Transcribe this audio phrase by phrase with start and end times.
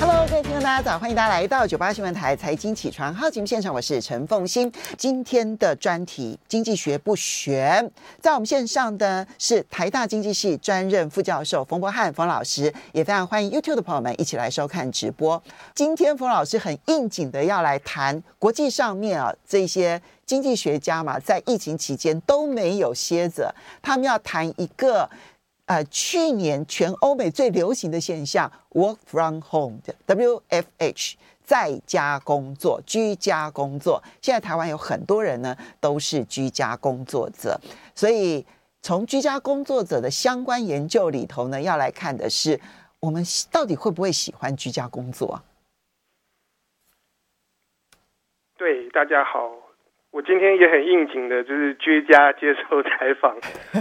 [0.00, 0.96] Hello，各位听众，大家早！
[0.96, 4.70] 欢迎大家来到九八新闻台财经起床号节目现场，我是陈凤欣。
[4.96, 7.90] 今天的专题：经济学不玄。
[8.20, 15.42] 在我们线上的是台大经济系专任副教授冯博翰冯老师，也非常欢迎 YouTube 的朋友们一起来收看直播。
[15.74, 25.10] 今天冯老师很应景的要来谈国际上面啊这些经济学家嘛，在疫情期间都没有歇着，他们要谈一个。
[25.68, 34.02] 呃，去年全欧美最流行的现象，work from home 的 WFH，在家工作、居家工作。
[34.22, 37.60] 现在台湾有很多人呢，都是居家工作者，
[37.94, 38.46] 所以
[38.80, 42.58] 从居家工作者的相关研究里头呢，要来看的是，
[43.00, 43.22] 我们
[43.52, 45.42] 到底会不会喜欢居家工作？
[48.56, 49.52] 对，大家好，
[50.12, 53.36] 我今天也很应景的，就是居家接受采访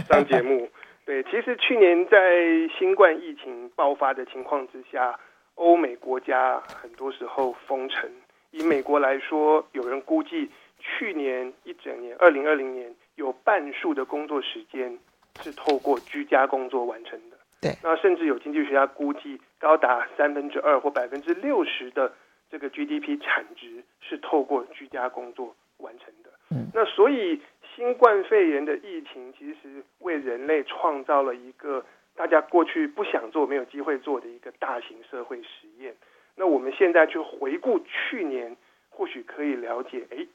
[0.09, 0.67] 上节目。
[1.07, 5.17] 对，其实去年在新冠疫情爆发的情况之下，
[5.55, 8.09] 欧美国家很多时候封城。
[8.51, 14.99] 以美国来说，有人估计去年一整年，二零二零年有半数的工作时间
[15.39, 17.37] 是透过居家工作完成的。
[17.61, 22.11] 对，那甚至有经济学家估计，高达三分之二或百分之六十的
[22.51, 26.29] 这个 GDP 产值是透过居家工作完成的。
[26.51, 27.41] 嗯，那所以。
[27.77, 35.95] 新冠肺炎的疫情其实为人类创造了一个大家过去不想做、没有机会做的一个大型社会实验。
[36.35, 38.57] 那我们现在去回顾去年，
[38.89, 40.25] 或许可以了解，哎，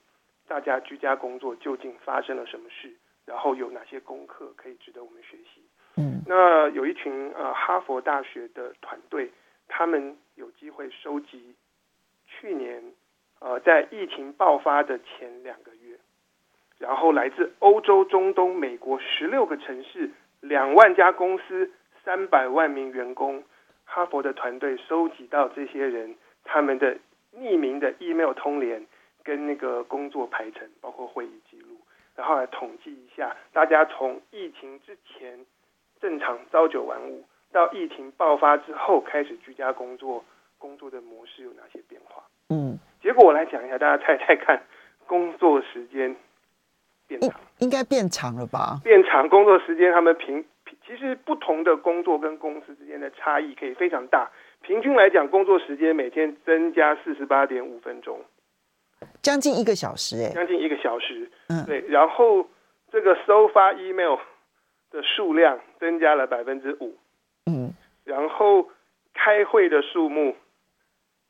[0.46, 2.92] 大家居家工作究竟发生了什么事，
[3.26, 5.60] 然后有哪些功课可以值得我们学习。
[5.96, 9.28] 嗯，那有一群呃哈佛大学的团队，
[9.66, 11.56] 他们有机会收集
[12.24, 12.80] 去年
[13.40, 15.81] 呃在疫情爆发的前两个月。
[16.82, 20.10] 然后来自欧洲、中东、美国十六个城市，
[20.40, 21.70] 两万家公司，
[22.04, 23.44] 三百万名员工，
[23.84, 26.96] 哈佛的团队收集到这些人他们的
[27.38, 28.84] 匿名的 email 通联
[29.22, 31.76] 跟那个工作排程，包括会议记录，
[32.16, 35.38] 然后来统计一下大家从疫情之前
[36.00, 40.24] 正常朝九晚五到疫情爆发之后开始居家工作，
[40.58, 42.24] 工作的模式有哪些变化？
[42.48, 44.60] 嗯，结果我来讲一下，大家猜猜看，
[45.06, 46.16] 工作时间。
[47.20, 48.80] 应应该变长了吧？
[48.82, 50.44] 变长工作时间，他们平
[50.86, 54.30] 其实不同的工作跟公司之间的差异可以非常大。
[54.62, 58.20] 平均来讲，工作时间每天增加四十八点五分钟，
[59.20, 61.30] 将近一个小时哎，将近一个小时。
[61.48, 61.80] 嗯，对。
[61.88, 62.48] 然后
[62.90, 64.16] 这个收发 email
[64.90, 66.96] 的数量增加了百分之五。
[67.46, 67.72] 嗯，
[68.04, 68.68] 然后
[69.14, 70.36] 开会的数目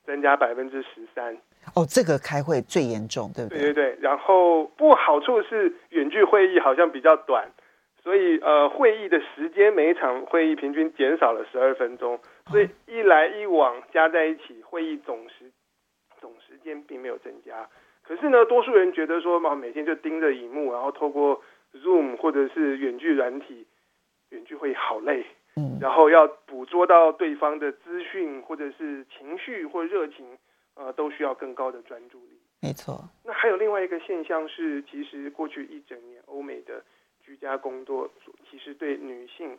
[0.04, 1.36] 增加百分之十三。
[1.74, 3.58] 哦，这个开会最严重，对不对？
[3.58, 3.98] 对对对。
[4.02, 7.48] 然后不好处是远距会议好像比较短，
[8.02, 12.18] 所以呃，会议的时间每一场会议平均减少了十二分钟，
[12.50, 15.50] 所以一来一往加在一起，会议总时
[16.20, 17.68] 总时间并没有增加。
[18.02, 21.40] 可是呢，多数人觉得说嘛，每天就盯着荧幕，然后透过
[21.74, 23.64] Zoom 或者是远距软体，
[24.30, 25.24] 远距会议好累，
[25.56, 30.26] 嗯，然后要捕捉到对方的资讯或者是情绪或热情。
[30.74, 32.38] 呃，都需要更高的专注力。
[32.60, 33.04] 没错。
[33.24, 36.82] 那还有另外一个现象是，其实过去一整年，欧美的
[37.24, 38.08] 居家工作，
[38.50, 39.58] 其实对女性，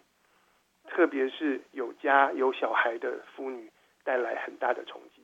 [0.87, 3.69] 特别是有家有小孩的妇女，
[4.03, 5.21] 带来很大的冲击，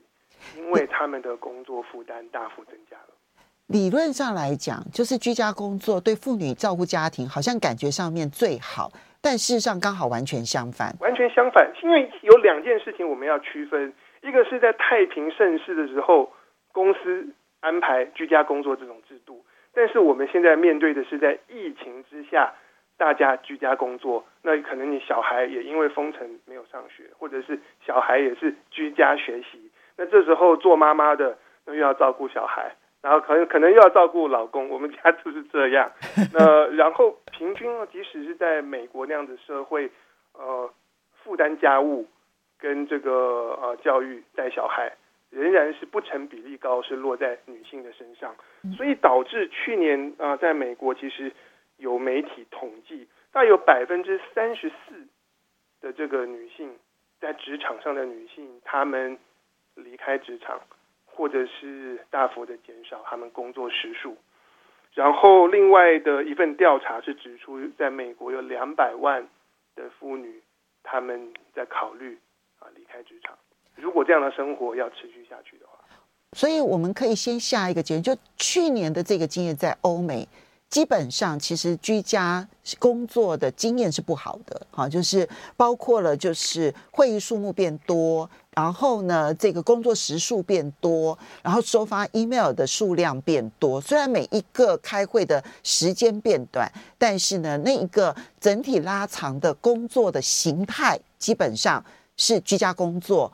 [0.60, 3.14] 因为他们的工作负担大幅增加了。
[3.68, 10.94] 理论上来讲，就是居家工作对妇女照顾家庭，好像感觉上面最好，但事实上刚好完全相反。
[11.00, 13.94] 完全相反，因为有两件事情我们要区分。
[14.22, 16.32] 一个是在太平盛世的时候，
[16.72, 17.28] 公司
[17.62, 19.44] 安排居家工作这种制度，
[19.74, 22.54] 但是我们现在面对的是在疫情之下，
[22.98, 35.92] 大家居家工作，那可能你小孩也因为封城没有上学，或者是小孩也是居家学习，那这时候做妈妈的那又要照顾小孩，然后可能可能又要照顾老公，我们家就是这样。
[36.34, 39.90] 那然后平均即使是在美国那样的社会，
[40.34, 40.70] 呃，
[41.24, 42.06] 负担家务。
[42.60, 44.92] 跟这个呃教育带小孩
[45.30, 48.36] 仍然是不成比例高，是落在女性的身上，
[48.76, 51.32] 所以导致去年啊，在美国其实
[51.78, 55.08] 有媒体统计，大有百分之三十四
[55.82, 56.76] 的这个女性
[57.20, 59.18] 在职场上的女性，她们
[59.76, 60.60] 离开职场，
[61.06, 64.18] 或者是大幅的减少她们工作时数。
[64.96, 69.28] 然后另外的一份调查是指出，在美国有两百万
[69.76, 70.42] 的妇女，
[70.82, 72.18] 她们在考虑
[72.60, 73.36] 啊离开职场。
[73.76, 75.80] 如果这样的生活要持续下去的话，
[76.34, 80.28] 所以我们可以先下一个结论，就去年的这个经验，在欧美
[80.70, 82.48] 基本上其实居家
[82.78, 85.28] 工作的经验是不好的，哈，就是
[85.58, 93.82] 包括了就是会议数目变多，然后呢这个工作时数变多，然后收发 email 的数量变多。
[93.82, 101.84] 虽然每一个开会的时间变短，但是呢那一个整体拉长的工作的形态，基本上
[102.20, 103.32] 是居家工作。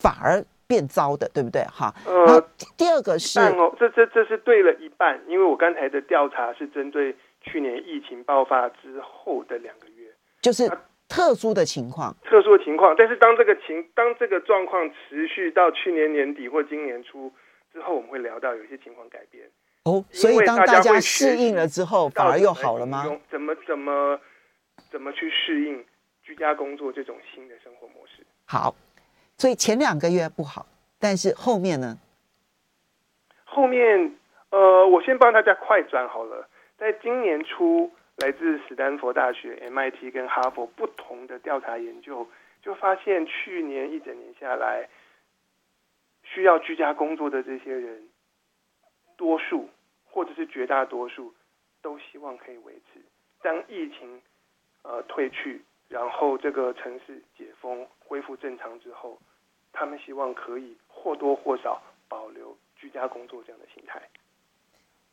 [0.00, 1.62] 反而变糟的，对不对？
[1.64, 2.38] 哈，呃，
[2.76, 10.12] 第二个是哦，这这这是对了一半，因为我刚才的调查是针对去年疫情爆发之后的两个月，
[10.42, 10.70] 就是
[11.08, 12.94] 特殊的情况，特殊的情况。
[12.98, 17.32] 但是当这个情，当这个状况持续到去年年底或今年初
[17.72, 19.48] 之后，我们会聊到有些情况改变
[19.84, 20.04] 哦。
[20.10, 23.04] 所以当大家适应了之后，反而又好了吗？
[23.30, 24.20] 怎么怎么
[24.90, 25.82] 怎么去适应
[26.24, 28.26] 居家工作这种新的生活模式？
[28.46, 28.74] 好。
[29.36, 30.64] 所以前两个月不好，
[31.00, 31.98] 但是后面呢？
[33.44, 34.16] 后面，
[34.50, 36.48] 呃，我先帮大家快转好了。
[36.78, 42.26] 在今年初，来自史丹佛大学、MIT 跟哈佛不同的调查研究，
[42.62, 44.88] 就发现去年一整年下来，
[46.22, 48.08] 需要居家工作的这些人，
[49.16, 49.68] 多数
[50.04, 51.34] 或者是绝大多数，
[51.82, 53.00] 都希望可以维持。
[53.42, 54.22] 当疫情
[54.82, 55.60] 呃退去。
[55.94, 59.16] 然后这个城市解封恢复正常之后，
[59.72, 64.02] 他们希望可以或多或少保留居家工作这样的心态。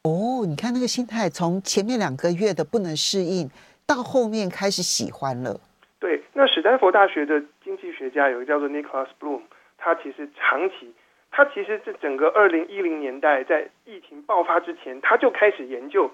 [0.01, 3.47] 哦，你看那个心态，从前面两个月的不能适应，
[3.85, 5.61] 到后面开始喜欢了。
[5.99, 9.43] 对，那史丹佛大学的经济学家有一个叫做 Nicholas Bloom，
[9.77, 10.91] 他其实长期，
[11.29, 16.09] 他其实这整个二零一零年代在疫情爆发之前，他就开始研究。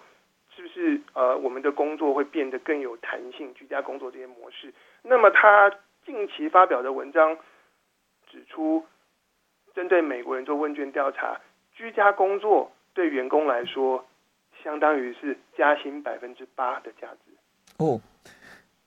[0.58, 3.54] 是不是呃，我们的工作会变得更有弹性？
[3.54, 4.74] 居家工作这些模式。
[5.04, 5.72] 那么他
[6.04, 7.38] 近期发表的文章
[8.32, 8.84] 指出，
[9.76, 11.40] 针对美国人做问卷调查，
[11.76, 14.04] 居家工作对员工来说，
[14.64, 17.32] 相当于是加薪百分之八的价值。
[17.78, 18.02] 哦，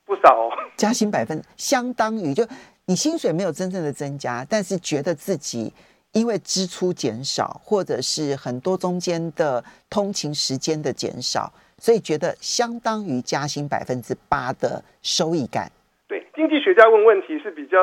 [0.05, 0.51] 不少哦。
[0.77, 2.45] 加薪百分，相当于就
[2.87, 5.73] 你薪水没有真正的增加，但是觉得自己。
[6.13, 15.71] 因为支出减少，或者是很多中间的通勤时间的减少，所以觉得相当于加薪百分之八的收益感。
[16.09, 17.79] 对，经济学家问问题是比较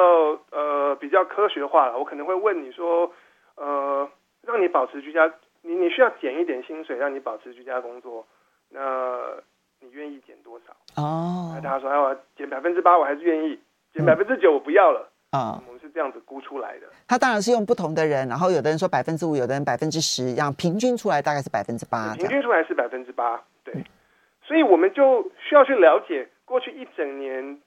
[0.52, 1.98] 呃比较科学化了。
[1.98, 3.10] 我可能会问你说，
[3.56, 4.10] 呃，
[4.42, 8.28] 让你保持居家，你你需要减一点薪水，让你保持居家工作，
[8.70, 9.22] 那
[9.80, 11.02] 你愿意减多少？
[11.02, 13.58] 哦，那他说，哎，我减百分之八，我还是愿意
[13.94, 15.08] 减百分之九，我不要了。
[15.32, 16.88] 啊、嗯，我们是这样子估出来的。
[17.06, 22.16] 他当然是用不同的人，然后有的人说百分之五，有的人百分之十，这样平均出来大概是百分之八。
[22.16, 23.74] 平均出来是百分之八，对。
[24.42, 27.62] 所以我们就需要去了解过去一整年，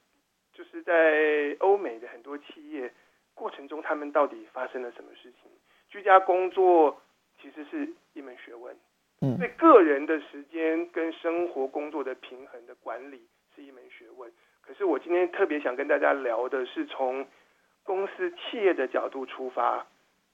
[0.54, 2.90] 就是在欧美的很多企业
[3.34, 5.50] 过程中，他们到底发生了什么事情？
[5.90, 6.98] 居家工作
[7.42, 8.74] 其实是一门学问，
[9.20, 13.20] 嗯，对个人的时间跟生活工作的平衡的管理
[13.54, 14.30] 是一门学问。
[14.62, 17.26] 可是我今天特别想跟大家聊的是从。
[17.90, 19.84] 公司企业的角度出发，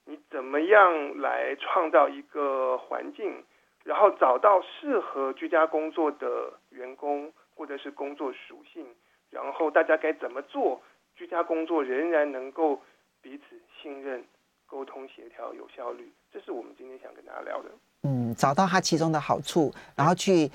[0.05, 3.43] 你怎么样来创造一个环境，
[3.83, 8.85] 然后找到适合居家工作的员工或者是工作属性，
[9.31, 10.79] 然后大家该怎么做，
[11.15, 12.79] 居家工作仍然能够
[13.23, 14.23] 彼此信任、
[14.67, 17.69] 沟通协调、有效率，这是我们今天想跟大家聊的。
[18.03, 20.47] 嗯，找到它其中的好处，然后去。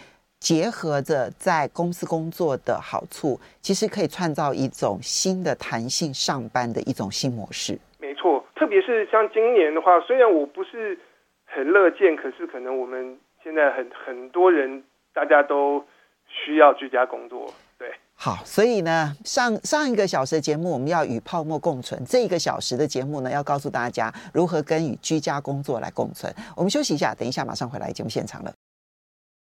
[0.43, 7.79] 结合着在公司工作的好处，其实可以创造一种新的弹性上班的一种新模式。
[8.01, 10.99] 没错，特别是像今年的话，虽然我不是
[11.47, 14.83] 很乐见，可是可能我们现在很很多人
[15.15, 15.85] 大家都
[16.27, 17.47] 需要居家工作。
[17.79, 26.35] 对，好，所以呢，上上一个小时的节目我们要与泡沫共存，这一个小时的节目呢，要告诉大家如何跟与居家工作来共存。
[26.57, 28.53] 我们休息一下，等一下马上回来节目现场了。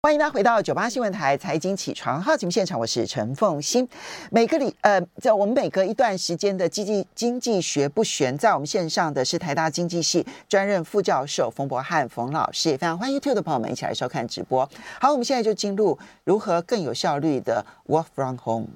[0.06, 3.88] 欢迎大家回到九八新闻台财经起床号节目现场，我是陈凤欣。
[4.30, 14.70] 每个礼呃，在我们每隔一段时间的经济经济学不悬，在我们线上的是台大经济系专任副教授冯博翰冯老师，也非常欢迎 YouTube 的朋友们一起来收看直播。
[15.00, 18.68] 好，我们现在就进入如何更有效率的 Work from Home。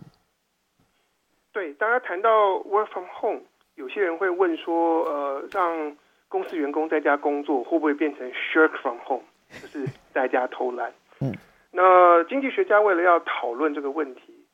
[1.52, 2.30] 对，大家谈到
[2.60, 3.42] Work from Home，
[3.76, 5.94] 有些人会问说，呃，让
[6.30, 9.24] 公司员工在家工作会不会变成 shirk from home，
[9.62, 10.90] 就是在家偷懒？
[11.22, 11.34] 嗯，
[11.72, 14.46] 那经济学家为了要讨论这个问题，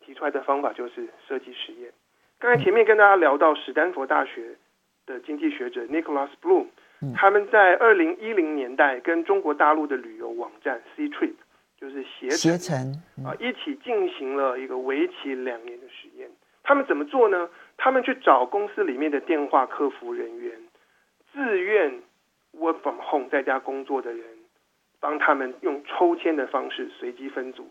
[0.00, 1.92] 提出来的方法就是设计实验。
[2.38, 4.56] 刚才前面跟大家聊到史丹佛大学
[5.06, 6.66] 的经济学者 Nicholas Bloom，
[7.14, 11.34] 他们在二零一零年代跟中国大陆的旅游网站 Ctrip，
[11.80, 12.92] 就是携程
[13.24, 16.28] 啊一起进行了一个为期两年的实验。
[16.62, 17.48] 他们怎么做呢？
[17.76, 20.52] 他们去找公司里面的电话客服人员，
[21.32, 22.02] 自愿
[22.58, 24.24] work from home 在家工作的人，
[25.00, 27.70] 帮他们用抽签的方式随机分组，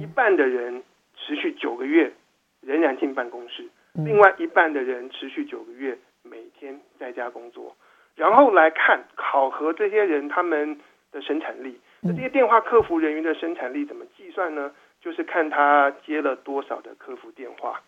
[0.00, 0.82] 一半的人
[1.16, 2.12] 持续九个月
[2.60, 7.76] 仍然进办公室，另外一半的人持续九个月每天在家工作，
[8.16, 10.78] 然后来看考核这些人他们
[11.12, 11.80] 的生产力。
[12.00, 14.72] 那这些电话客服人员的生产力怎么计算呢？
[15.00, 17.82] 就是看他接了多少的客服电话。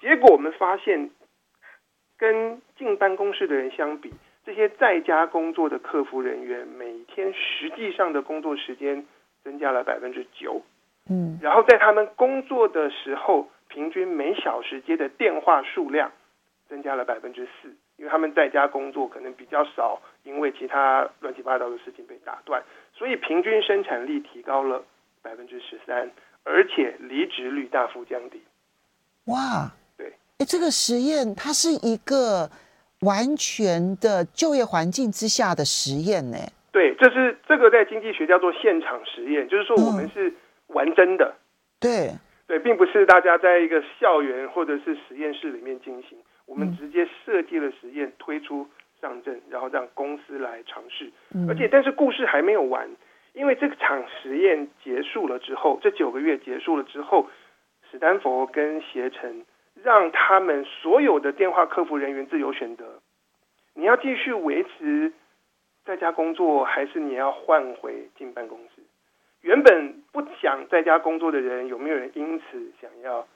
[0.00, 1.10] 结果我们发现，
[2.16, 4.12] 跟进办公室的人相比，
[4.44, 9.06] 这些在家工作的客服人员每天实际上的工作时间
[9.42, 10.62] 增加了百分之九。
[11.08, 16.12] 嗯，然后在他们工作的时候，平均每小时接的电话数量
[16.68, 22.62] 增加了百分之四，因为他们在家工作可能比较少，因为其他乱七八糟的事情被打断，
[22.94, 24.82] 所以平均生产力提高了
[25.20, 26.10] 百分之十三，
[26.42, 28.42] 而且离职率大幅降低。
[29.26, 29.70] 哇！
[29.96, 32.50] 对哎，这个实验它是一个
[33.04, 36.38] 完全的就业环境之下的实验呢。
[36.72, 40.32] 对，这是这个在经济学叫做现场实验，就是说我们是
[40.68, 41.26] 玩真的。
[41.26, 41.38] 嗯、
[41.78, 42.10] 对
[42.46, 48.66] 对，并不是大家在一个校园或者是实验室里面进行，我们直接设计了实验推出
[49.00, 51.10] 上阵，然后让公司来尝试。
[51.34, 52.88] 嗯、而且，但是故事还没有完，
[53.34, 57.28] 因为这场实验结束了之后，这九个月结束了之后，
[57.90, 59.42] 史丹佛跟携程。
[59.84, 63.02] 让他们所有的电话客服人员自由选择，
[63.74, 65.12] 你要继续维持
[65.84, 68.82] 在家工作，还是你要换回进办公室？
[69.42, 73.28] 原本不想在家工作的人，有没有人因此想要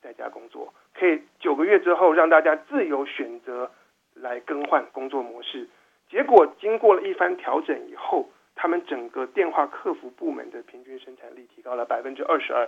[0.00, 0.72] 在家工作？
[0.94, 3.68] 可以九个月之后让大家自由选择
[4.14, 5.68] 来更换工作模式。
[6.08, 12.64] 结果经过了一番调整以后，他们整个电话客服部门的平均生产力提高了百分之二十二。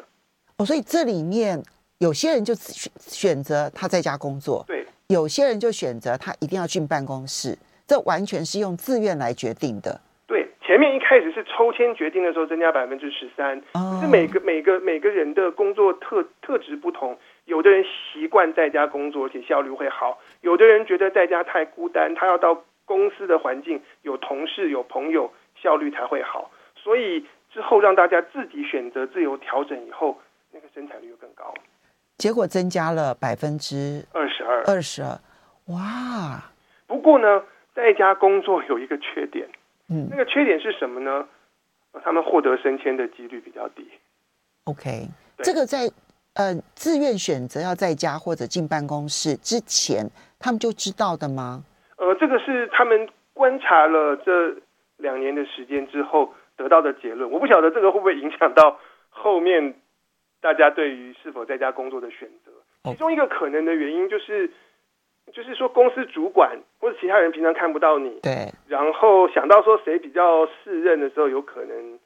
[0.56, 1.62] 哦，所以这里面。
[1.98, 10.00] 有些人就选选择他在家工作，对；有些人就选择他一定要进办公室，这完全是用自愿来决定的。
[10.28, 13.60] 对，前面一开始是抽签决定的时候增加百分之十三，
[14.00, 26.48] 是每个每个每个人的工作特特质不同，有的人习惯在家工作，而且效率会好；有的人觉得在家太孤单，他要到公司的环境有同事有朋友，效率才会好。
[26.76, 30.16] 所以之后让大家自己选择自由调整以后，
[30.52, 31.52] 那个生产率就更高。
[32.18, 35.16] 结果增加了百分之二十二，二十二，
[35.66, 36.42] 哇！
[36.88, 37.40] 不过呢，
[37.72, 39.48] 在家工作有一个缺点，
[39.88, 41.24] 嗯，那个缺点是什么呢？
[42.02, 43.88] 他们获得升迁的几率比较低。
[44.64, 45.88] OK，对这个在
[46.34, 50.04] 呃自愿选择要在家或者进办公室之前，
[50.40, 51.62] 他们就知道的吗？
[51.98, 54.56] 呃，这个是他们观察了这
[54.96, 57.30] 两年的时间之后得到的结论。
[57.30, 58.76] 我不晓得这个会不会影响到
[59.08, 59.72] 后面。
[60.40, 62.52] 大家对于是否在家工作的选择，
[62.84, 64.48] 其中一个可能的原因就是，
[65.32, 71.98] 就是说公司主管或者其他人平常看不到你，对，然后想到说谁比较适任的时候，有可能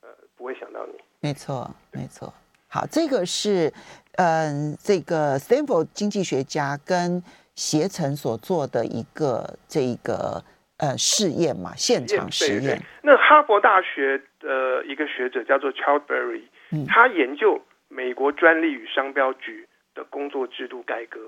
[0.00, 0.94] 呃不会想到你。
[1.20, 2.32] 没错，没错。
[2.68, 3.72] 好，这个是
[4.16, 7.22] 嗯、呃，这个 Stanford 经济学家跟
[7.54, 10.42] 携程所做的一个这个
[10.78, 12.80] 呃试验嘛，现场实验。
[13.02, 16.44] 那哈佛大学的一个学者叫做 Childberry，
[16.86, 17.60] 他研究。
[17.94, 21.20] 美国专利与商标局的工作制度改革，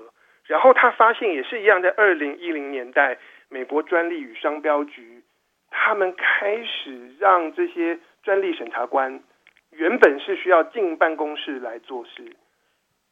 [0.45, 3.19] 然后他发现也是一样，在二零一零年代，
[3.49, 5.21] 美国专利与商标局
[5.69, 9.21] 他们开始让这些专利审查官
[9.69, 12.35] 原本是需要进办公室来做事，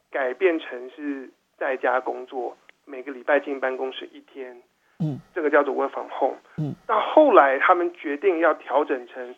[0.09, 4.59] 改变成是在家工作，每个礼拜进办公室一天，
[4.99, 9.35] 嗯，这个叫做 work from home，嗯，到后来他们决定要调整成。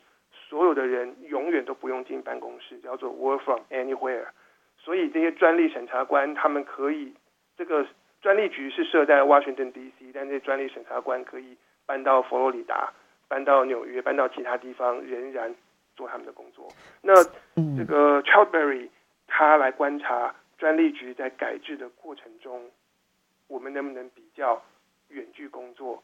[0.56, 4.28] 所有的人永远都不用进办公室，叫做 work from anywhere。
[4.78, 7.14] 所以这些专利审查官他们可以，
[7.58, 7.86] 这个
[8.22, 12.94] 专利局是设在 Washington D.C.，但这些专利审查官可以搬到佛罗里达、
[13.28, 15.54] 搬到纽约、搬到其他地方，仍然
[15.94, 16.70] 做他们的工作。
[17.02, 17.14] 那
[17.78, 18.88] 这个 Childberry
[19.28, 22.72] 他来观察专利局在改制的过程中，
[23.50, 24.62] 我们能不能比较
[25.10, 26.02] 远距工作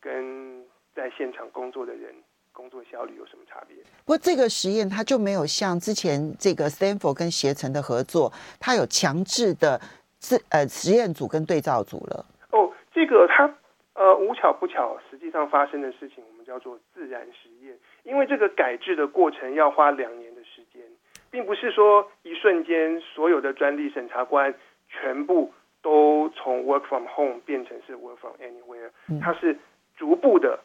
[0.00, 2.12] 跟在现场工作的人？
[2.52, 3.76] 工作效率有什么差别？
[4.04, 9.80] 不过这个实验它就没有像之前这个 Stanford 跟携程的合作，它有强制的
[10.18, 12.24] 自呃实验组跟对照组了。
[12.50, 13.52] 哦，这个它
[13.94, 17.76] 呃，无巧不巧，实际上发生的事情，我们叫做自然实验。
[18.04, 20.82] 因为这个改制的过程要花两年的时间，
[21.30, 24.52] 并不是说一瞬间所有的专利审查官
[24.88, 28.90] 全部都从 work from home 变成是 work from anywhere，
[29.20, 29.56] 它是
[29.96, 30.58] 逐步的，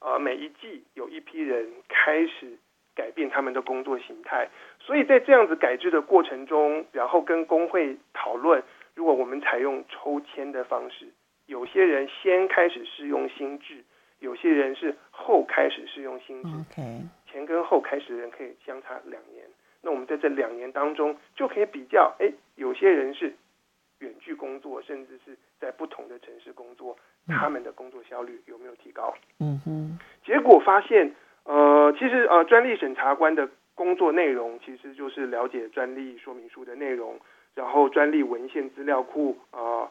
[0.00, 2.58] 呃，每一季有一批人开始
[2.94, 4.48] 改变他们的工作形态。
[4.80, 8.62] 所以在这样子改制的过程中，然后跟工会讨论，
[8.94, 11.06] 如果我们采用抽签的方式。
[11.46, 13.82] 有些人先开始试用新制，
[14.18, 16.48] 有些人是后开始试用新制。
[17.26, 19.44] 前跟后开始的人可以相差两年。
[19.80, 23.32] 那我们在这两年当中就可以比较，哎，有些人是
[24.00, 29.14] 远距工作，甚至是在不同的城市工作，他们的工作效率有没有提高？
[29.40, 29.98] 嗯哼。
[30.24, 37.18] 结果发现，呃，其实呃，专利审查官的工作内容其实就是了解专利说明书的内容，
[37.54, 39.60] 然后专利文献资料库啊。
[39.60, 39.90] 呃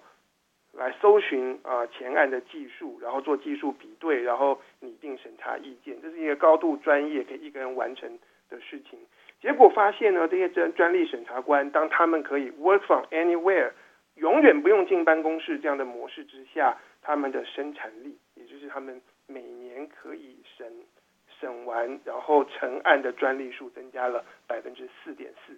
[0.73, 8.07] 来搜寻啊、呃、前案的技术，然后做技术比对，然后拟定审查意见，这是一个高度专业可以一个人完成
[8.47, 8.99] 的事情。
[9.41, 13.71] 结果发现呢，这些专专利审查官，当他们可以 work from anywhere，
[14.17, 20.71] 永远不用进办公室这样的模式之下，他们的生产力，也就是他们每年可以审
[21.39, 25.53] 审完然后成案的专利数增加了百分之四点四。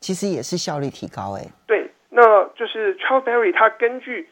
[0.00, 1.42] 其实也是效率提高哎。
[1.66, 4.28] 对，那就是 Charles Berry 他根据。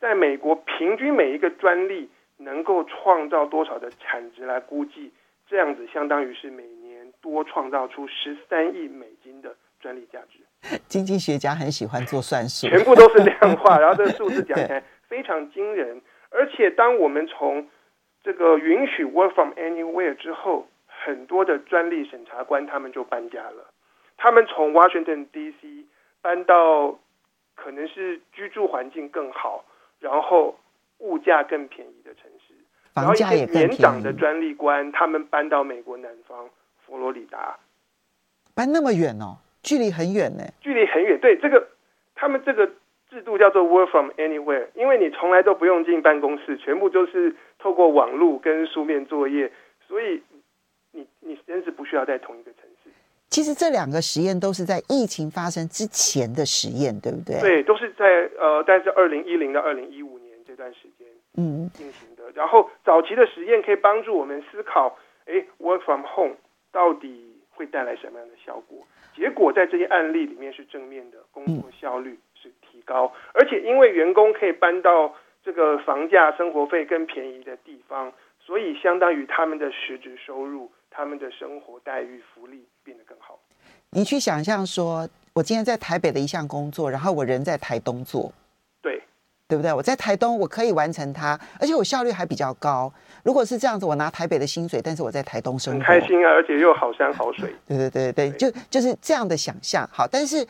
[0.00, 5.10] 在美国，平均每一个专利能够创造多少的产值来估计，
[5.48, 10.40] 这样子相当于是每年多创造出十三亿美金的专利价值。
[10.88, 16.00] 经济学家很喜欢做算术，全部都是量化，然后这个数字讲起来非常惊人。
[16.30, 17.68] 而且，当我们从
[18.22, 23.70] 这个允许 work from anywhere 之后，很多的专利审查官他们就搬家了，
[24.16, 25.86] 他们从 Washington D.C.
[26.20, 26.98] 搬到
[27.54, 29.64] 可能是居住环境更好。
[30.00, 30.58] 然后
[30.98, 32.52] 物价更便宜的城市，
[32.92, 33.68] 房价也更便宜。
[33.68, 36.46] 年长的专利官，他们搬到美国南方
[36.84, 37.56] 佛罗里达，
[38.54, 40.44] 搬那么远哦，距离很远呢。
[40.60, 41.66] 距离很远，对这个，
[42.14, 42.70] 他们这个
[43.10, 49.50] 制度叫做 Work from Anywhere，因为你从来都不用进办公室，全部都是透过网络跟书面作业，
[49.88, 50.22] 所以
[50.92, 52.90] 你你真是不需要在同一个城市。
[53.30, 57.40] 其实这两个实验都是在疫情发生之前的实验，对不对？
[57.40, 62.22] 对，都是在呃，但是二零一零到二零一五年这段时间，嗯，进行的。
[62.34, 66.36] 然后早期的实验可以帮助我们思考，哎，work from home
[66.70, 68.78] 到底会带来什么样的效果？
[69.14, 80.70] 结果在这些案例里面是正面的，工作效率是提高，而且因为员工可以搬到这个房价、生活费更便宜的地方，所以相当于他们的实质收入。
[80.96, 83.36] 他们的生活待遇、福利变得更好。
[83.90, 88.32] 你去想象说，我今天在台北的一项工作，然后我人在台东做，
[89.46, 89.72] 对，不对？
[89.72, 92.90] 我在台东，我可以完成它，而且我效率还比较高。
[93.22, 97.54] 如果是这样子，我拿台北的薪水，但是我在台东生活，很开心啊，而且又好山好水。
[97.66, 99.86] 对对对对，对，就就是这样的想象。
[99.92, 100.44] 好，但是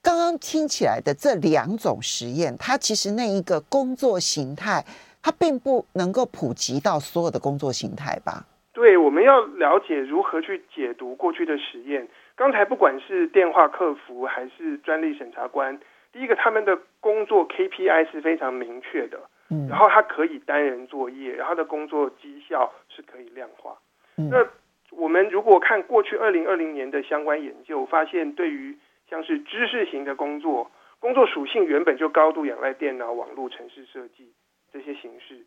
[0.00, 4.84] 刚刚听起来的这两种实验，它其实那一个工作形态，
[5.20, 8.46] 它并不能够普及到所有的工作形态吧？
[8.72, 12.06] 对，我们要了解如何去解读过去的实验。
[12.36, 15.76] 刚才不管是电话客服还是专利审查官，
[16.16, 23.76] 第一个他们的工作 KPI 是非常明确的，嗯，然后他可以单人作业，然后他的工作绩效是可以量化。
[24.16, 24.48] 嗯，那
[24.92, 28.78] 我们如果看过去二零二零年的相关研究，发现对于
[29.10, 34.32] 像是知识型的工作，工作属性原本就高度仰赖电脑、网络、城市设计
[34.72, 35.44] 这些形式。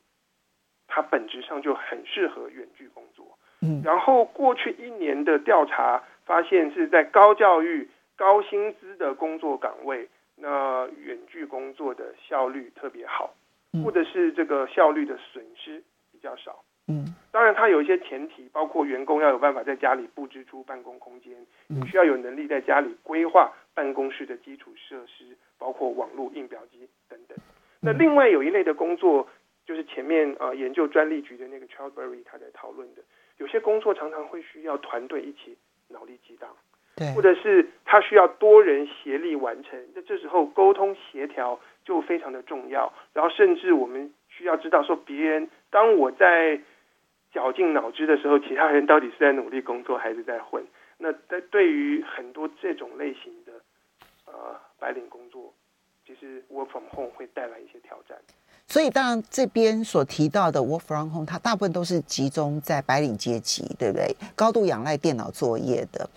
[0.87, 3.25] 它本质上就很适合远距工作。
[3.63, 10.07] 嗯，然后过去一年的调查发现，是在高教育、高薪资的工作岗位，
[10.39, 13.33] 那远距工作的效率特别好，
[13.83, 16.63] 或者是这个效率的损失比较少。
[16.87, 21.35] 嗯，当然它有一些前提，包括员工要有办法在家里布置出办公空间，
[21.67, 27.37] 你需要有能力在家里规划办公室的基础设施，包括网络、印表机等等。
[27.81, 29.27] 那另外有一类的工作。
[29.65, 33.03] 就是前面呃研究专利局的那个 Charles Berry 他在讨论的，
[33.37, 35.55] 有些工作常常会需要团队一起
[35.89, 36.49] 脑力激荡，
[36.99, 42.91] 对，或者是他需要多人协力完成，那这时候沟通协调就非常的重要。
[43.13, 46.59] 然后甚至我们需要知道说，别人当我在
[47.33, 50.61] 绞尽脑汁的时候，其他人到底是在努力工作还是在混？
[50.97, 53.53] 那在对于很多这种类型的
[54.25, 55.53] 呃白领工作，
[56.05, 58.17] 其实 Work from Home 会带来一些挑战。
[58.67, 64.15] 所以，当然这边所提到的 work from home，它大部分都是集中在白领阶级，对不对？
[64.35, 66.07] 高度仰赖电脑作业的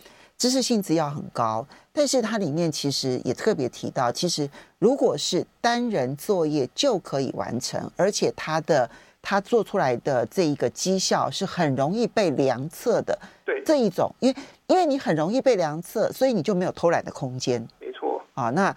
[0.43, 4.51] 知识性质要很高，但是它里面其实也特别提到，其实
[4.81, 8.91] 如果是单人作业就可以完成，而且它的
[9.23, 13.17] 它做出来的这一个绩效是很容易被量测的。
[13.45, 17.65] 对，这一种，因为因为你很容易被量测，所以你就没有偷懒的空间。
[17.79, 18.21] 没错。
[18.35, 18.75] 啊，那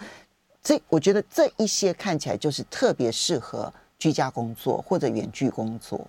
[0.61, 5.99] 这我觉得这一些看起来就是特别适合居家工作或者远距工作。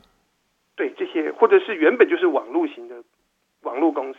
[0.75, 2.97] 对，这些或者是原本就是网络型的
[3.63, 4.19] 网络公司，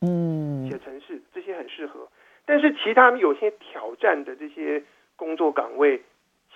[0.00, 2.08] 嗯，写程式这些很适合。
[2.44, 4.82] 但是其他有些挑战的这些
[5.16, 6.02] 工作岗位，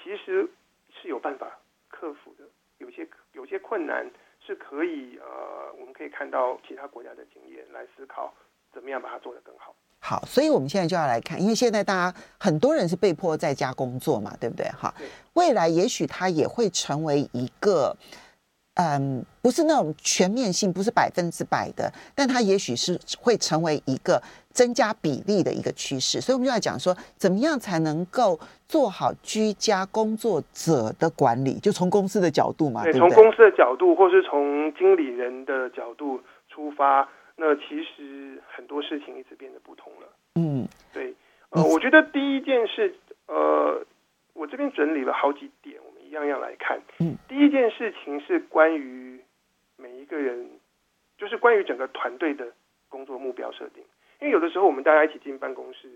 [0.02, 0.48] 其实
[0.90, 2.44] 是有办法克服的。
[2.78, 4.10] 有些有些困难
[4.44, 8.32] 是可以呃，我们可以看到其他国家的经验来思考，
[8.72, 9.74] 怎么样把它做得更好。
[10.00, 14.66] 好，所以我们现在就要来看，因为现在大家很多人是被迫在家工作嘛，对不对？
[14.70, 14.92] 哈，
[15.34, 17.96] 未来也许它也会成为一个。
[18.74, 26.22] 嗯，不是那种全面性，不是百分之百的，但它也许是会成为一个增加比例的一个趋势。
[26.22, 31.58] 所以，我们就要讲说，怎么样才能够做好居家工作者的管理？
[31.58, 37.06] 就从公司的角度嘛，对，对，从公司的角度，或是从经理人的角度出发，
[37.36, 40.08] 那其实很多事情一直变得不同了。
[40.36, 41.14] 嗯，对，
[41.50, 42.94] 呃，我觉得第一件事，
[43.26, 43.84] 呃，
[44.32, 45.76] 我这边整理了好几点。
[46.12, 49.18] 一样样来看，嗯，第一件事情是关于
[49.78, 50.46] 每一个人，
[51.16, 52.52] 就是关于整个团队的
[52.90, 53.82] 工作目标设定。
[54.20, 55.88] 因为有的时候我们大家一起进办公室，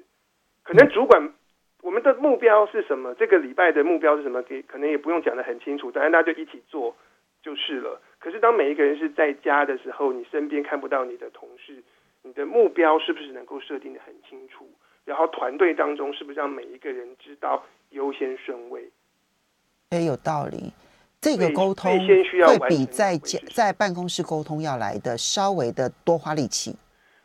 [0.62, 1.35] 可能主管
[1.83, 6.96] 我们的目标是什么，这个礼拜的目标是什么，给可能也不用讲的很清楚，但是大家就一起做
[7.42, 8.00] 就是了。
[8.18, 11.83] 可是当每一个人是在家的时候，你身边看不到你的同事，
[12.22, 14.66] 你的目标是不是能够设定的很清楚？
[15.05, 18.88] 然后团队当中是不是让每一个人知道优先顺位？
[19.90, 20.72] 也有道理，
[21.20, 26.75] 这个沟通会比在家在办公室沟通要来的稍微的多花力气，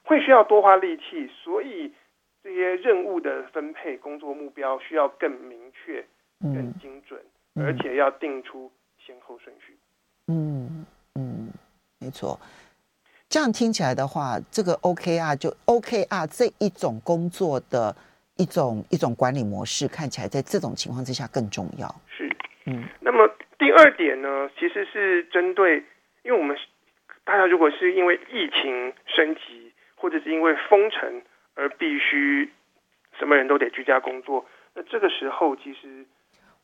[0.04, 1.92] 会需要多花力气，所以
[2.44, 6.06] 这些任务的分配、工作目标需要更明确、
[6.40, 7.20] 更精准，
[7.56, 8.72] 嗯、而且要定出
[9.06, 9.76] 先后顺序。
[10.28, 11.50] 嗯嗯，
[11.98, 12.40] 没错。
[13.28, 17.96] 这样听起来的话，这个 OKR 就 OKR 这一种工作的
[18.36, 21.96] 一种一种管理模式，看起来在这种情况之下更重要。
[23.00, 25.84] 那么第二点呢，其实是针对，
[26.24, 26.58] 因为我们
[27.24, 31.22] 大家如果是因为疫情升级，或者是因为封城
[31.56, 32.50] 而必须
[33.18, 36.06] 什么人都得居家工作，那这个时候其实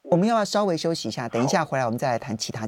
[0.03, 2.65] 我们要不要稍微休息一下，等一下回来我们再来谈其他。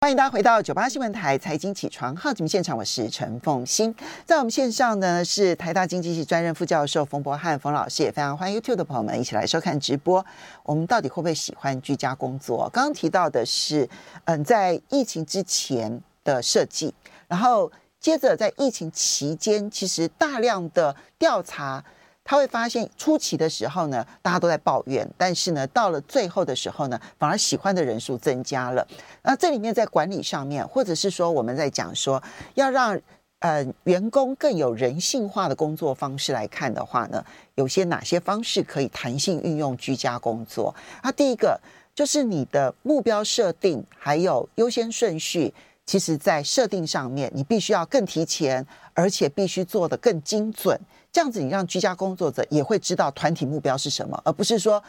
[0.00, 3.92] 欢迎大家回到九八新闻台财经起床号节目现场，我是陈凤欣。
[4.24, 10.24] 在我们线上呢是台大经济系专任副教授冯博翰冯老师，也非常欢迎 YouTube 的朋友们一起来收看直播。
[10.62, 12.70] 我们到底会不会喜欢居家工作？
[12.72, 13.88] 刚刚提到的是，
[14.26, 16.94] 嗯，在疫情之前的设计，
[17.26, 21.84] 然后接着在疫情期间，其实大量的调查。
[22.28, 28.86] 他会发现初期的时候呢，大家都在抱怨，但是呢，到了最后的时候呢，反而喜欢的人数增加了。
[29.22, 33.00] 那这里面在管理上面，或者是说我们在讲说要让
[33.38, 40.74] 呃员工更有人性化的工作方式来看的话呢，有些哪些方式可以弹性运用居家工作？
[41.02, 41.58] 那第一个
[41.94, 45.54] 就是你的目标设定还有优先顺序，
[45.86, 50.78] 其实在设定上面你必须要更提前，而且必须做得更精准。
[51.10, 54.82] 这样子，你让居家工作者也会知道团体目标是什么，而不是说，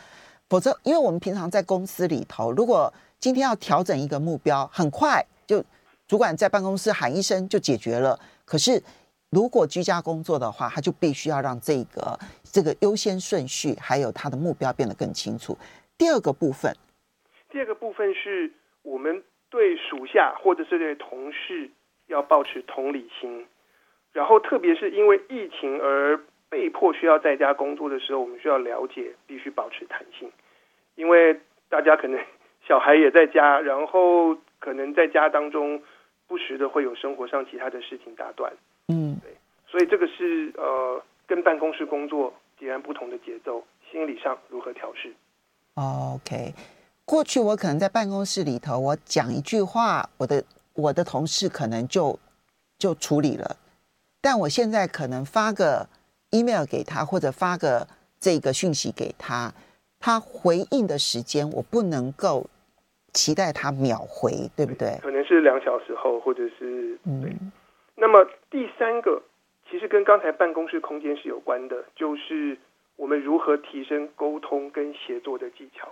[0.47, 5.63] 否则，因为我们平常在公司里头，如果今天要调整一个目标，很快就
[6.07, 8.19] 主管在办公室喊一声就解决了。
[8.45, 8.81] 可是，
[9.29, 15.57] 如果居家工作的话，他就必须要让这个这个优先顺序还有他的目标变得更清楚。
[15.97, 16.75] 第二个部分，
[17.49, 18.51] 第二个部分是
[18.81, 21.69] 我们对属下或者是对同事
[22.07, 23.45] 要保持同理心。
[24.19, 30.29] 然后，特别是因为疫情而被迫需要在家工作的时候，我们需要了解，必须保持弹性，
[30.95, 32.19] 因为大家可能
[32.67, 35.81] 小孩也在家，然后可能在家当中
[36.27, 38.51] 不时的会有生活上其他的事情打断。
[38.89, 39.31] 嗯，对，
[39.65, 45.13] 所以这个是呃跟办公室工作截然不同的节奏，心理上如何调试
[45.75, 46.53] ？OK，
[47.05, 52.19] 过去我可能在办公室里头，我讲一句话，我的我的同事可能就
[52.77, 53.55] 就处理了。
[54.21, 55.87] 但我现在可能发个
[56.31, 57.87] email 给他，或者发个
[58.19, 59.53] 这个讯息给他，
[59.99, 62.47] 他回应的时间我不能够
[63.13, 64.97] 期待他秒回，对不对？
[65.01, 67.31] 可能是两小时后，或者是对。
[67.31, 67.51] 嗯。
[67.95, 69.21] 那么第三个，
[69.69, 72.57] 其实跟刚才办公室空间是有关的，就是
[72.95, 75.87] 我们如何提升沟通跟协作的技巧。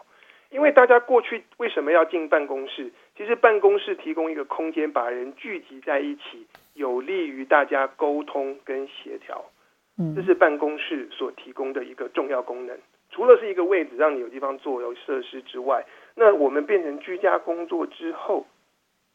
[0.49, 2.91] 因为大家过去为什么要进办公室？
[3.17, 9.43] 其实办公室提供一个空间，把人聚集在一起，有利于大家沟通跟协调。
[10.15, 12.77] 这是办公室所提供的一个重要功能。
[13.09, 18.45] 除了是一个位置让你有地方坐、有设施之外，那我们变成居家工作之后，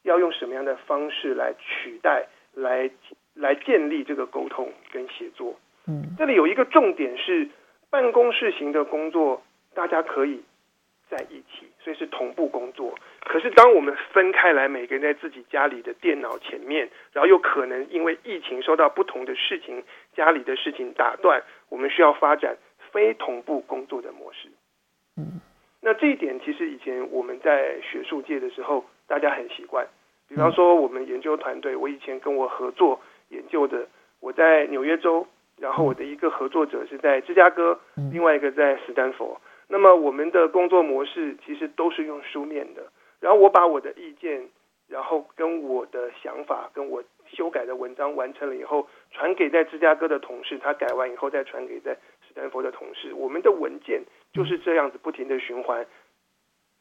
[0.03, 2.91] 要用什么样的方式来取代、来
[3.35, 5.55] 来建立这个沟通跟协作？
[5.87, 7.49] 嗯，这里有一个重点是，
[7.89, 9.41] 办公室型的工作，
[9.75, 10.43] 大家可以
[11.13, 12.99] 在一起，所以是同步工作。
[13.21, 19.85] 可是当我们分开来，每个人在自己家里的电脑前面，然后又可能因为疫情受到不同的事情，
[20.17, 22.57] 家里的事情打断，我们需要发展。
[22.93, 24.51] 非同步工作的模式，
[25.17, 25.41] 嗯，
[25.81, 29.87] 那这一点其实以前我们在学术界的时候，大家很习惯。
[30.29, 33.89] 比方说，我们研究团队，我以前跟我合作研究的，
[34.21, 35.27] 我在纽约州，
[35.59, 37.81] 然后我的一个合作者是在芝加哥，
[38.13, 39.41] 另外一个在斯丹佛。
[39.73, 44.47] 那么我们的工作模式其实都是用书面的，然后我把我的意见，
[44.87, 51.97] 然后跟我的想法，跟我修改的文章完成了以后，传给在芝加哥的同事，他改完以后再传给在。
[52.29, 55.87] 斯坦福的同事，我们的文件就是这样子不停的循环，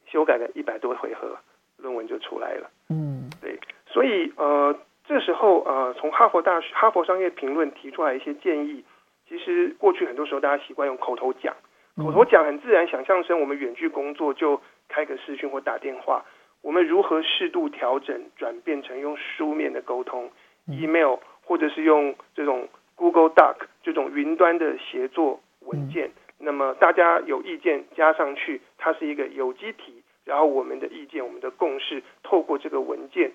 [0.05, 1.37] 修改了一百多回合，
[1.75, 2.69] 论文就出来了。
[2.89, 4.73] 嗯，对，所以呃，
[5.05, 8.85] 这时候呃，从哈佛大学、哈佛商业评论提出来一些建议，
[9.27, 11.53] 其实过去很多时候大家习惯用口头讲，
[11.95, 16.23] 口头讲很自然，想象成我们远距工作就开个视讯或打电话，
[16.61, 20.31] 我们如何适度调整，转变成用书面的沟通
[20.67, 22.67] ，email 或者是用这种。
[22.93, 33.31] Google Doc 这种云端的协作文件，嗯，那么大家有意见加上去，它是一个有机体，然后我们的意见、我们的共识，透过这个文件，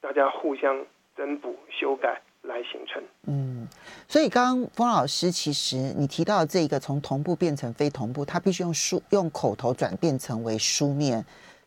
[0.00, 3.02] 大家互相增补、修改来形成。
[3.26, 3.68] 嗯，
[4.08, 11.24] 所以刚刚蜂老师，其实你提到这个从同步变成非同步，他必须用书用口头转变成为书面，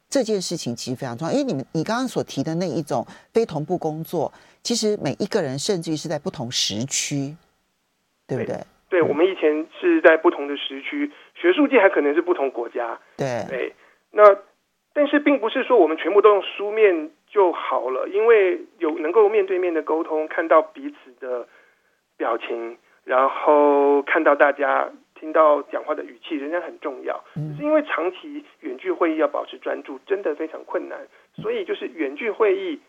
[0.10, 1.34] 这件事情其实非常重要。
[1.34, 4.32] 因为你们你刚刚所提的那一种非同步工作，
[4.62, 7.36] 其实每一个人甚至于是在不同时区。
[8.26, 8.58] 对不对？
[8.90, 12.98] 对，我们以前是在不同的时区，学术界还可能是不同国家。
[13.18, 13.76] 对对，
[14.12, 14.24] 那
[14.94, 21.48] 但是并不是说我们全部都用书面就好了，因为有能够面对面的沟通，看到彼此的
[22.18, 27.24] 表情，然后看到大家听到讲话的语气，仍然很重要。
[27.34, 32.80] 只是因为长期远距会议要保持专注，真的非常困难，所以就是远距会议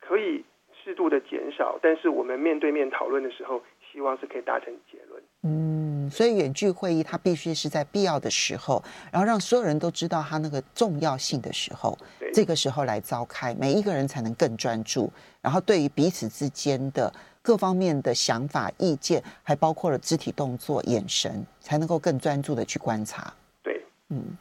[0.00, 0.44] 可以
[0.82, 3.62] 适度的减少，但是我们面对面讨论的时候。
[3.90, 5.22] 希望是可以达成结论。
[5.44, 11.96] 嗯，所以远距会议它必须是在必要的时候，然后让所有人都知道它那个重要性的时候，
[12.32, 15.10] 这个时候来召开，每一个人才能更专注。
[15.40, 23.32] 然后对于彼此之间的各方面的想法、意见，还包括了肢体动作、眼神，才能够更专注的去观察。
[23.62, 24.36] 对，嗯。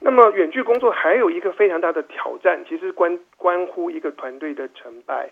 [0.00, 5.30] 那么远距工作还有一个非常大的挑战，其实关关乎一个团队的成败。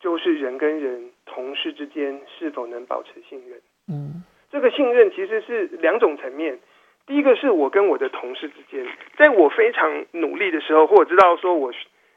[0.00, 3.58] 就是人跟人、同事之间是否能保持信任？
[3.88, 6.58] 嗯，这个信任其实是两种层面。
[7.06, 8.86] 第一个是我跟我的同事之间，
[9.18, 11.72] 在我非常努力的时候，或者知道说我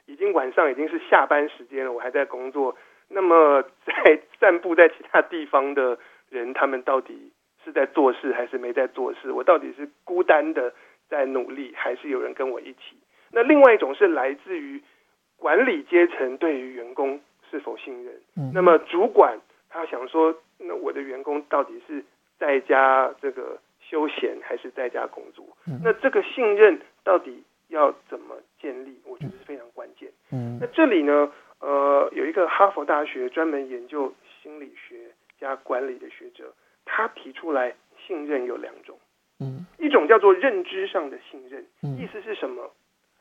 [0.06, 2.76] 已经晚上已经是下班时间了，我还在工作。
[3.10, 5.98] 那么 在散步在其他地方的
[6.30, 7.32] 人，他们到底
[7.66, 9.32] 是在做事还是没在做事？
[9.32, 10.74] 我到底是孤单的
[11.10, 12.96] 在努力，还是有人跟我一起？
[13.32, 14.82] 那另外一种是来自于
[15.36, 17.20] 管理阶层对于员工。
[17.50, 18.14] 是否信任？
[18.54, 22.04] 那么主管他想说，那我的员工到底是
[22.40, 25.46] 在家这个休闲还是在家工作？
[25.84, 29.00] 那这个信任到底要怎么建立？
[29.06, 30.10] 我觉得是非常关键。
[30.32, 36.54] 嗯，那这里呢，呃，有一个哈佛大学专门研究心理学加管理的学者，
[36.86, 37.76] 他提出来
[38.06, 38.98] 信任有两种。
[39.40, 41.64] 嗯，一种叫做认知上的信任，
[42.00, 42.72] 意思是什么？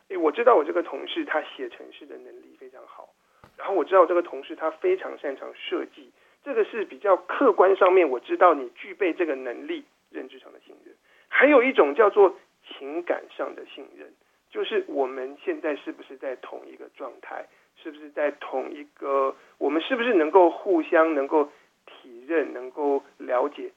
[0.08, 3.08] 诶，我知道我这个同事他写程式的能力非常好。
[3.56, 6.10] 然后我知道这个同事他非常擅长设计，
[6.46, 10.94] 这个是比较客观上面我知道你具备这个能力，认知上的信任。
[11.26, 14.08] 还有一种叫做情感上的信任，
[14.48, 17.44] 就是我们现在是不是在同一个状态，
[17.82, 21.50] 是不是在同一个，我们是不是能够互相能够
[21.84, 23.72] 体认，能够了解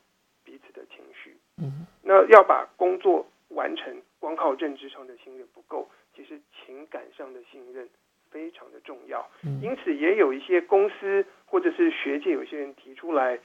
[0.45, 1.36] 彼此的情绪。
[1.58, 7.89] 嗯，那要把工作完成，光靠认知上的信任不够，其实情感上的信任。
[8.32, 9.30] 非常的重要，
[9.62, 13.39] 因此也有一些公司或者是学界有些人提出来，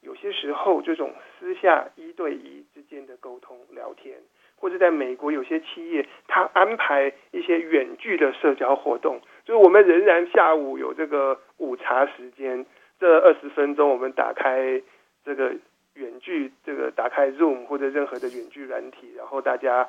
[0.00, 4.16] 有些时候这种私下一对一之间的沟通聊天，
[4.56, 12.64] 或者在美国有些企业，他安排一些远距的社交活动，就是我们仍然下午有这个午茶时间，
[13.00, 14.80] 这二十分钟我们打开
[15.24, 15.54] 这个
[15.94, 19.88] 远距，这个打开 Zoom 或者任何的远距软体，然后大家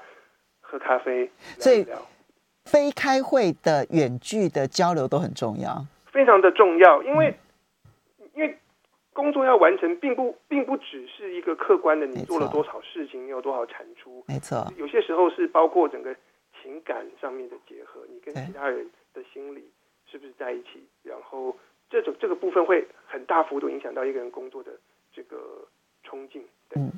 [0.61, 2.14] 喝咖啡聊一聊。
[2.65, 7.33] 非开会的远距的交流都很重要，非常的重要，因为、
[8.19, 8.57] 嗯、因为
[9.13, 14.23] 工作要完成，并不并不只是一个客观的你做了多少事情，你有多少产出。
[14.27, 16.13] 没错，有些时候是包括整个
[16.61, 19.63] 情感上面的结合，你跟其他人的心理
[20.11, 21.55] 是不是在一起，然后
[21.89, 24.71] 这种这个部分会很大幅度影响到一个人工作的
[25.13, 25.37] 这个
[26.03, 26.43] 冲劲。
[26.75, 26.91] 嗯，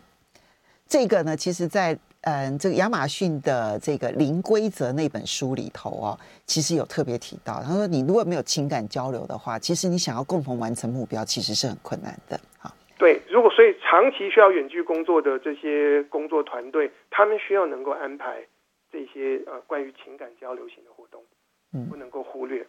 [0.88, 12.38] 这个呢，其实在，在嗯这个亚马逊的这个零规则那本书里头哦，其实有特别提到，他说你如果没有情感交流的话，其实你想要共同完成目标，其实是很困难的。
[12.60, 18.46] 哈，对，如果所以长期需要远距工作的这些工作团队，他们需要能够安排
[18.92, 21.24] 这些呃关于情感交流型的活动，
[21.72, 22.68] 嗯，不能够忽略，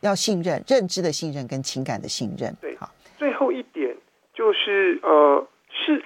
[0.00, 2.54] 要信任、认知的信任跟情感的信任。
[2.60, 3.96] 对，好，最后一点
[4.34, 5.46] 就是呃。
[5.70, 6.02] 是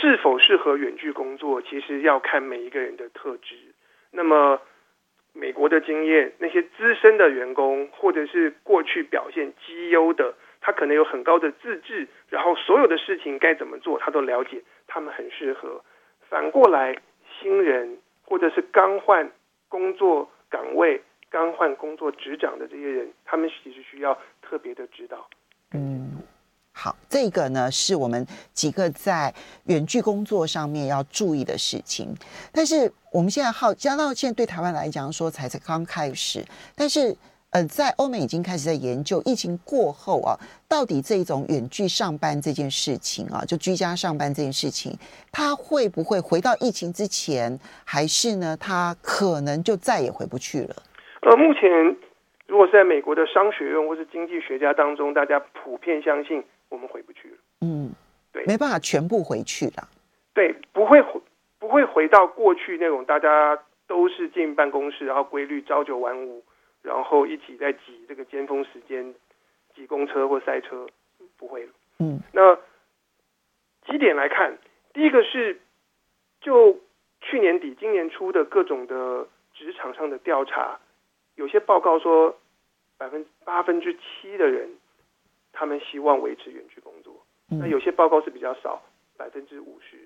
[0.00, 3.54] 是否适合远距工作，其实要看每一个人的特质。
[4.10, 4.58] 那么，
[5.34, 15.84] 美国的经验，那些资深的员工，或者是过去表现绩优的，他可能有很高的自制，然后所有的事情该怎么做，他都了解，他们很适合。
[16.30, 16.96] 反过来，
[17.38, 19.30] 新人或者是刚换
[19.68, 25.28] 工作岗位、刚换工作职掌的这些人，他们其实需要特别的指导。
[25.74, 26.19] 嗯。
[26.82, 32.08] 好，这个呢是我们几个在远距工作上面要注意的事情。
[32.50, 36.42] 但是我们现在好，加到现在对台湾来讲说才才刚开始，
[36.74, 37.14] 但是
[37.50, 40.32] 呃，在欧美已经开始在研究疫情过后啊，
[40.66, 44.96] 到底这种远距上班这件事情啊，就居家上班这件事情，
[45.30, 50.76] 它会不会回到疫情之前，还是呢，它可能就再也回不去了？
[51.22, 51.68] 呃，目前
[52.46, 56.42] 如果是在美国的商学院或是经济学家当中，大家普遍相信。
[56.70, 57.92] 我们回不去了，嗯，
[58.32, 59.88] 对，没办法全部回去了，
[60.32, 61.20] 对，不会回，
[61.58, 66.42] 不会回到过去那种大家都是进办公室，然后规律朝九晚五，
[66.82, 69.14] 然后一起在挤这个尖峰时间
[69.74, 70.86] 挤公车或塞车，
[71.36, 72.56] 不会了，嗯，那
[73.90, 74.56] 几点来看，
[74.92, 75.60] 第一个是
[76.40, 76.78] 就
[77.20, 80.78] 去年底今年初的各种的职场上的调查，
[81.34, 82.38] 有些报告说
[82.96, 84.70] 百分八分之七的人。
[85.60, 87.14] 他们希望维持远距工作，
[87.50, 88.82] 那有些报告是比较少，
[89.18, 89.98] 百分之五十，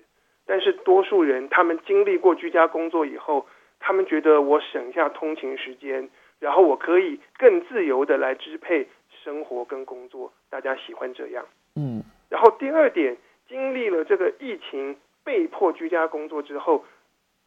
[0.45, 3.47] 但是多数人他们经历过居家工作以后，
[3.79, 8.89] 他们觉得我省下通勤时间，然后我可以更自由的来支配
[9.23, 11.45] 生活跟工作，大家喜欢这样。
[11.77, 13.15] 嗯，然后第二点，
[13.47, 16.83] 经历了这个疫情被迫居家工作之后，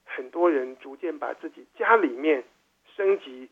[0.06, 2.42] 很多人逐渐把自己家里面
[2.96, 3.50] 升级。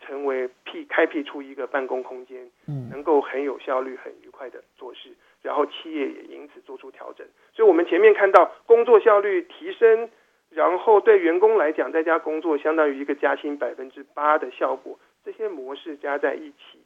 [0.00, 5.10] 成为辟开辟出一个办公空间，能够很有效率、很愉快的做事，
[5.42, 7.26] 然后企业也因此做出调整。
[7.52, 10.08] 所以，我们前面看到工作效率提升，
[10.50, 14.98] 然后对员工来讲，在家工作相当于一个加薪百分之八的效果。
[15.24, 16.78] 这些模式加在一起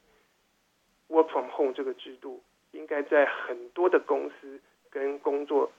[1.09, 5.71] ，Work from home 这个制度应该在很多的公司跟工作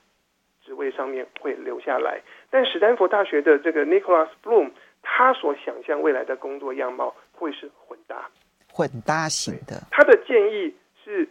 [0.64, 2.20] 职位上面会留下来。
[2.50, 4.70] 但史丹佛大学的这个 Nicholas Bloom，
[5.02, 7.14] 他所想象未来的工作样貌。
[7.40, 8.28] 会是混搭，
[8.80, 9.76] 混搭型的。
[9.90, 11.28] 他的建议是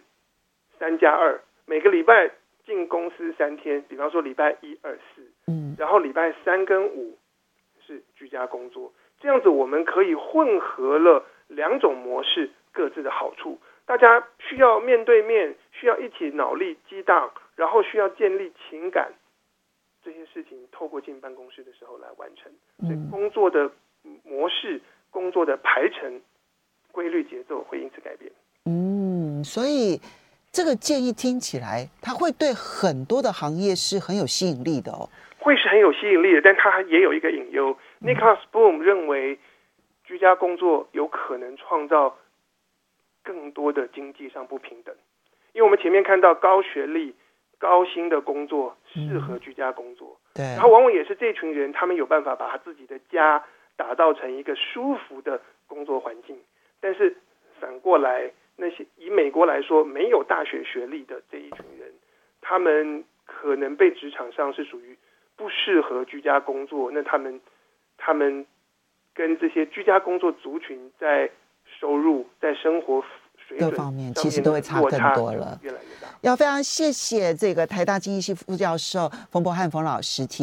[0.77, 2.29] 三加二，每个礼拜
[2.63, 7.17] 进公司三天，比方说礼拜一、二、四，嗯，然后礼拜三跟五
[7.83, 8.93] 是居家工作。
[9.19, 13.59] 这样子我们可以混合了两种模式各自的好处。
[13.87, 19.11] 大家需要面对面，需要一起脑力激荡，然后需要建立情感，
[20.03, 22.51] 这些事情透过进办公室的时候来完成。
[22.87, 23.71] 所以工作的
[24.23, 24.79] 模式。
[25.11, 26.21] 工作的排程
[26.91, 28.31] 规律节奏会因此改变。
[28.65, 29.99] 嗯，所以
[30.51, 35.09] 这个建议听起来，它会对很多的行业是很有吸引力的哦。
[35.39, 37.75] 会是很有吸引力的，但它也有一个隐忧。
[38.01, 39.39] 嗯、Nicholas Bloom 认为，
[40.03, 42.17] 居家工作有可能创造
[43.23, 44.93] 更多的经济上不平等，
[45.53, 47.15] 因为我们前面看到高学历、
[47.57, 53.43] 高薪的工作适合居家工作，嗯、对，然后往往也是这群人，他们有办法把他自己的家。
[53.79, 56.37] 打造成一个舒服的工作环境，
[56.81, 57.15] 但是
[57.59, 61.91] 反过来，那些以美国来说没有大学学历的这一群人，
[62.41, 64.97] 他们可能被职场上是属于
[65.35, 66.89] 不适合居家工作。
[66.91, 67.39] 那他们，
[67.97, 68.45] 他们
[69.13, 71.29] 跟这些居家工作族群在
[71.79, 73.03] 收入、在生活
[73.47, 76.07] 水各方面，其实都会差更多了，越来越大。
[76.21, 80.37] 要非常谢谢这个台大经济系副教授冯博翰冯老师提。